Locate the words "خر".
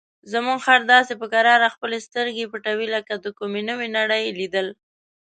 0.65-0.81